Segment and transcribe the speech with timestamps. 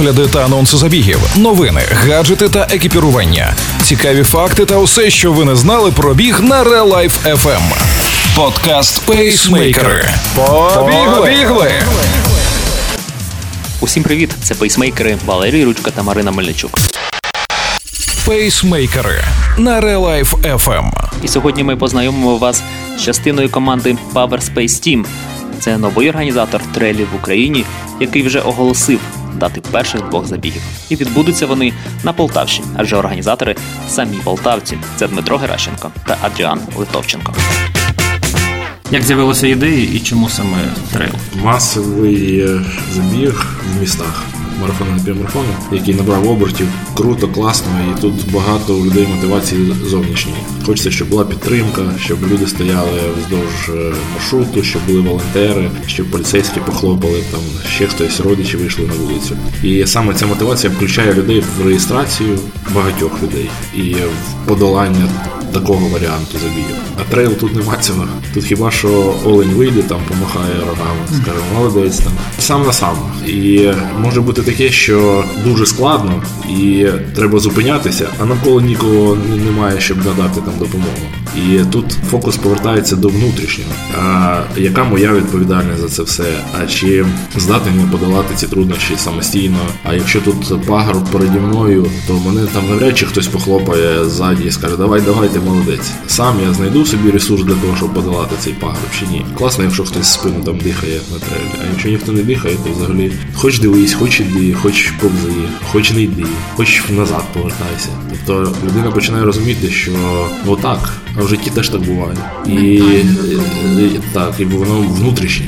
[0.00, 5.56] огляди та анонси забігів, новини, гаджети та екіпірування, цікаві факти та усе, що ви не
[5.56, 7.60] знали про біг на Real Life FM.
[8.36, 10.08] Подкаст Пейсмейкери.
[10.74, 11.72] Побігли!
[13.80, 14.30] Усім привіт!
[14.42, 16.78] Це пейсмейкери Валерій Ручка та Марина Мельничук.
[18.26, 19.24] Пейсмейкери
[19.58, 20.92] на Real Life FM.
[21.22, 22.62] І сьогодні ми познайомимо вас
[22.98, 25.04] з частиною команди Power Space Team.
[25.60, 27.64] Це новий організатор трейлів в Україні,
[28.00, 29.00] який вже оголосив
[29.40, 30.62] дати перших двох забігів.
[30.88, 31.72] І відбудуться вони
[32.04, 33.56] на Полтавщині, адже організатори
[33.88, 34.78] самі полтавці.
[34.96, 37.34] Це Дмитро Геращенко та Адріан Литовченко.
[38.90, 40.58] Як з'явилася ідея і чому саме
[40.92, 41.12] трейл?
[41.42, 42.60] Масовий е,
[42.92, 44.24] забіг в містах.
[44.60, 50.38] Марафон на півмарафону, який набрав обертів, круто, класно, і тут багато у людей мотивації зовнішньої.
[50.66, 56.60] Хочеться, щоб була підтримка, щоб люди стояли вздовж е, маршруту, щоб були волонтери, щоб поліцейські
[56.60, 59.36] похлопали, там ще хтось родичі вийшли на вулицю.
[59.62, 62.38] І саме ця мотивація включає людей в реєстрацію
[62.74, 65.08] багатьох людей і в подолання
[65.52, 66.76] такого варіанту забігів.
[66.98, 68.08] А трейл тут нема цього.
[68.34, 72.12] Тут хіба що Олень вийде, там помахає рогами, скаже, молодець там.
[72.38, 72.96] Сам на сам.
[73.26, 76.22] І може бути таке, що дуже складно
[76.58, 80.90] і треба зупинятися, а навколо нікого немає, щоб надати там допомогу.
[81.36, 83.70] І тут фокус повертається до внутрішнього.
[84.02, 86.24] А яка моя відповідальність за це все?
[86.60, 87.06] А чи
[87.36, 89.58] здатний не подолати ці труднощі самостійно?
[89.84, 94.50] А якщо тут пагорб переді мною, то мене там навряд чи хтось похлопає ззаді і
[94.50, 95.90] скаже, давай, давай, ти молодець.
[96.06, 99.26] Сам я знайду собі ресурс для того, щоб подолати цей пагорб чи ні.
[99.38, 101.50] Класно, якщо хтось спину там дихає на трейлі.
[101.62, 105.32] А якщо ніхто не дихає, то взагалі хоч дивись, хоч іди, хоч повзи,
[105.72, 106.24] хоч не йди,
[106.56, 107.88] хоч назад повертайся.
[108.10, 109.92] Тобто людина починає розуміти, що
[110.46, 112.16] ну так, а в житті теж так буває.
[112.46, 113.06] І, і,
[113.78, 115.46] і так, і воно внутрішнє.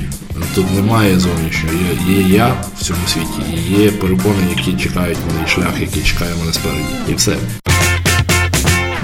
[0.55, 1.75] Тут немає зовнішнього.
[2.09, 6.03] Є, є я в цьому світі, і є перепони, які чекають мене, і шлях, який
[6.03, 6.85] чекає мене спереді.
[7.11, 7.37] І все.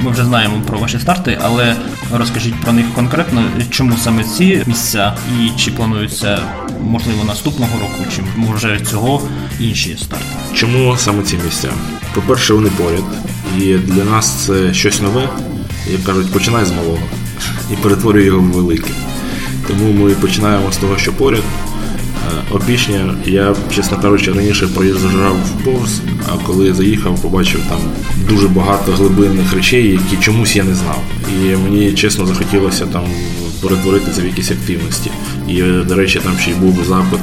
[0.02, 1.76] Ми вже знаємо про ваші старти, але
[2.12, 6.38] розкажіть про них конкретно, чому саме ці місця і чи планується
[6.82, 9.22] можливо наступного року, чи може цього
[9.60, 10.24] інші старти.
[10.54, 11.68] Чому саме ці місця?
[12.14, 13.04] По-перше, вони поряд,
[13.58, 15.28] і для нас це щось нове.
[15.92, 16.98] Як кажуть, починай з малого
[17.72, 18.90] і перетворюй його в велике.
[19.68, 21.42] Тому ми починаємо з того, що поряд.
[22.50, 27.80] Опішня, я, чесно кажучи, раніше проїжджав в повз, а коли заїхав, побачив там
[28.28, 31.00] дуже багато глибинних речей, які чомусь я не знав.
[31.34, 33.04] І мені чесно захотілося там
[33.62, 35.10] перетворити це в якісь активності.
[35.48, 37.20] І, до речі, там ще й був запит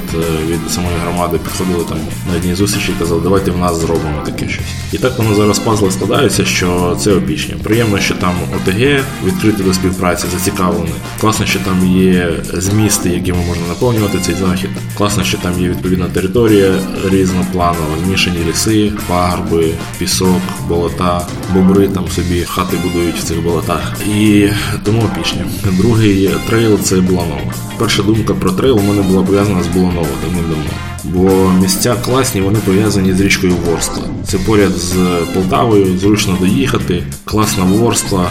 [0.50, 1.98] від самої громади, підходили там
[2.32, 4.66] на одній зустрічі і казали, давайте в нас зробимо таке щось.
[4.94, 7.56] І так воно зараз пазли складаються, що це опічня.
[7.64, 10.94] Приємно, що там ОТГ відкрите до співпраці, зацікавлений.
[11.22, 14.70] Класно, що там є змісти, якими можна наповнювати цей захід.
[14.98, 16.80] Класно, що там є відповідна територія
[17.12, 23.94] різнопланова, змішані ліси, пагорби, пісок, болота, бобри там собі хати будують в цих болотах.
[24.18, 24.48] І
[24.84, 25.46] тому Опішня.
[25.78, 27.54] Другий трейл це Буланова.
[27.78, 30.72] Перша думка про трейл у мене була пов'язана з Буланова давним-давно.
[31.04, 34.04] Бо місця класні, вони пов'язані з річкою Ворскла.
[34.28, 34.96] Це поряд з
[35.34, 38.30] Полтавою, зручно доїхати, класна Ворскла,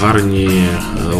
[0.00, 0.50] гарні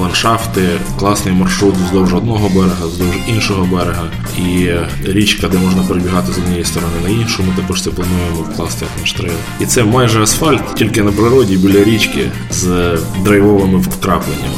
[0.01, 0.69] ландшафти,
[0.99, 4.05] класний маршрут вздовж одного берега, вздовж іншого берега.
[4.39, 4.71] І
[5.05, 7.43] річка, де можна перебігати з однієї сторони на іншу.
[7.43, 9.37] Ми також це плануємо вкласти як наш трейл.
[9.61, 14.55] І це майже асфальт, тільки на природі біля річки з драйвовими вкрапленнями.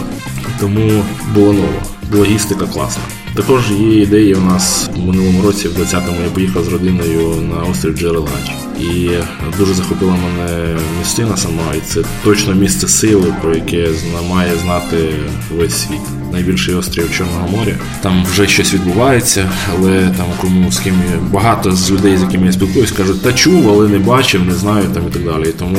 [0.63, 1.83] Тому було ново.
[2.15, 3.03] Логістика класна.
[3.35, 7.63] Також є ідеї у нас в минулому році, в 20-му я поїхав з родиною на
[7.71, 8.62] острів Джерелач.
[8.81, 9.11] І
[9.59, 13.89] дуже захопила мене місцина сама, і це точно місце сили, про яке
[14.31, 15.15] має знати
[15.57, 16.01] весь світ.
[16.33, 17.75] Найбільший острів Чорного моря.
[18.03, 20.95] Там вже щось відбувається, але там кому з ким
[21.31, 24.85] багато з людей, з якими я спілкуюсь, кажуть, та чув, але не бачив, не знаю
[24.95, 25.49] там і так далі.
[25.49, 25.79] І тому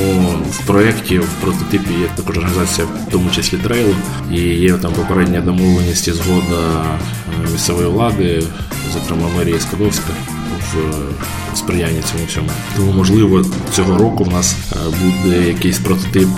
[0.51, 3.95] в проєкті, в прототипі є також організація, в тому числі трейлу,
[4.31, 6.83] і є там попередня домовленість і згода
[7.51, 8.43] місцевої влади,
[8.93, 10.09] зокрема мерії Скадовська,
[10.73, 12.49] в сприяння цьому всьому.
[12.75, 14.55] Тому, можливо, цього року в нас
[15.01, 16.29] буде якийсь прототип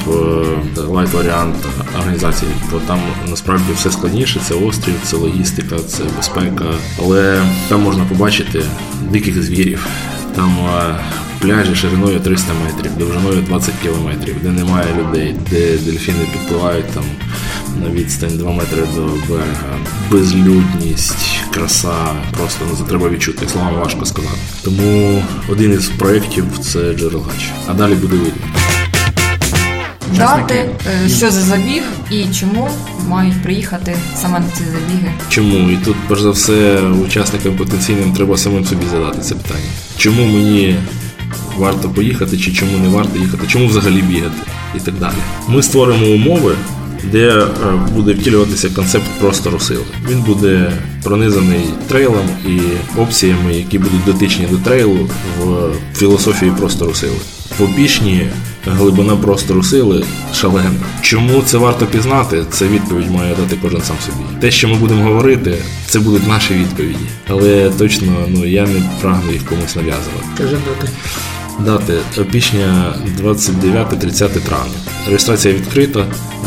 [0.88, 1.56] light варіант
[2.00, 3.00] організації, бо там
[3.30, 4.40] насправді все складніше.
[4.48, 6.66] Це острів, це логістика, це безпека.
[7.00, 8.62] Але там можна побачити
[9.12, 9.88] диких звірів.
[10.36, 10.58] Там
[11.40, 17.04] пляжі шириною 300 метрів, довжиною 20 кілометрів, де немає людей, де дельфіни підпливають там
[17.84, 19.78] на відстань 2 метри до берега.
[20.12, 21.94] Безлюдність, краса,
[22.38, 23.50] просто ну, це треба відчути.
[23.50, 24.38] Словами важко сказати.
[24.64, 27.52] Тому один із проєктів це Джерелгач.
[27.68, 28.48] А далі буде видно.
[30.18, 30.70] Дати,
[31.06, 32.70] е, що за забіг і чому
[33.08, 35.12] мають приїхати саме на ці забіги.
[35.30, 35.70] Чому?
[35.70, 39.70] І тут, перш за все, учасникам потенційним треба самим собі задати це питання.
[39.98, 40.76] Чому мені
[41.58, 44.38] варто поїхати, чи чому не варто їхати, чому взагалі бігати
[44.76, 45.16] і так далі.
[45.48, 46.56] Ми створимо умови,
[47.12, 47.48] де е,
[47.94, 49.84] буде втілюватися концепт простору сили.
[50.10, 50.72] Він буде
[51.04, 52.60] пронизаний трейлом і
[53.00, 55.10] опціями, які будуть дотичні до трейлу
[55.40, 57.16] в філософії простору сили.
[57.60, 58.28] В опішні
[58.66, 60.04] глибина простору сили
[60.34, 60.72] шалена.
[61.02, 62.44] Чому це варто пізнати?
[62.52, 64.40] Це відповідь має дати кожен сам собі.
[64.42, 65.56] Те, що ми будемо говорити,
[65.86, 67.06] це будуть наші відповіді.
[67.28, 70.26] Але точно ну я не прагну їх комусь нав'язувати.
[70.38, 70.92] Кажи дати.
[71.60, 72.94] Дати опішня
[73.24, 74.74] 29-30 травня.
[75.08, 76.00] Реєстрація відкрита.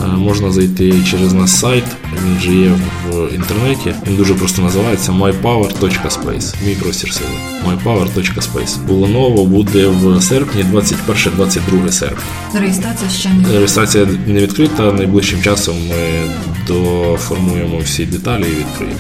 [0.04, 1.84] е, Можна зайти через наш сайт.
[2.26, 2.72] Він вже є
[3.10, 3.94] в інтернеті.
[4.06, 6.54] Він дуже просто називається mypower.space.
[6.66, 7.30] Мій простір сили.
[7.68, 8.78] mypower.space.
[8.86, 12.22] Буланово буде в серпні, 21-22 серпня.
[12.54, 14.92] Реєстрація ще не Реєстрація не відкрита.
[14.92, 16.22] Найближчим часом ми
[16.66, 18.98] доформуємо всі деталі і відкриємо.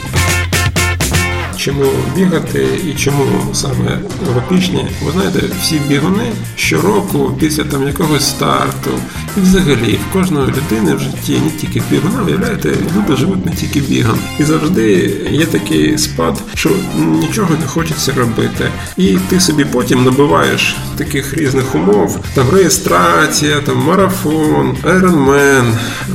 [1.58, 1.84] Чому
[2.16, 3.98] бігати і чому саме
[4.34, 4.88] в?
[5.04, 8.90] Ви знаєте, всі бігуни щороку після там якогось старту,
[9.36, 13.80] і взагалі в кожної людини в житті, не тільки бігуна, виявляєте, люди живуть не тільки
[13.80, 14.18] бігом.
[14.38, 18.70] І завжди є такий спад, що нічого не хочеться робити.
[18.96, 25.74] І ти собі потім набиваєш таких різних умов, там реєстрація, там марафон, айронмен,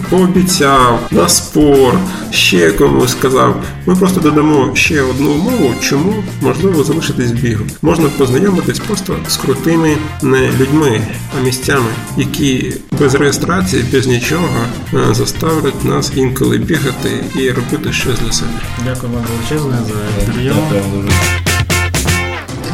[0.10, 1.96] пообіцяв, на спор,
[2.32, 3.64] ще комусь сказав.
[3.86, 7.68] Ми просто додамо ще одну умову, чому можливо залишитись бігом.
[7.82, 11.02] Можна познайомитись просто з крутими не людьми,
[11.38, 18.20] а місцями, які без реєстрації, без нічого е, заставлять нас інколи бігати і робити щось
[18.20, 18.52] для себе.
[18.86, 20.56] Дякую вам величезне за інтерв'ю.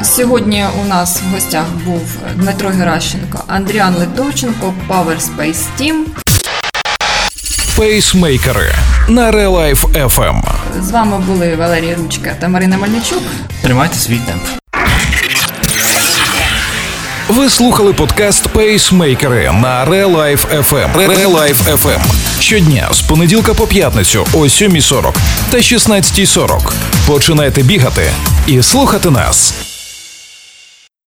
[0.03, 2.01] Сьогодні у нас в гостях був
[2.35, 5.95] Дмитро Геращенко, Андріан Литовченко, Power Space Team.
[7.77, 8.73] Пейсмейкери
[9.09, 10.41] на Релайф FM.
[10.81, 13.23] З вами були Валерій Ручка та Марина Мельничук.
[13.61, 14.43] Тримайте свій темп.
[17.29, 21.07] Ви слухали подкаст Пейсмейкери на Релайф FM.
[21.07, 21.99] Релайф FM.
[22.39, 25.13] Щодня з понеділка по п'ятницю о 7.40
[25.49, 26.71] та 16.40.
[27.07, 28.11] Починайте бігати
[28.47, 29.68] і слухати нас.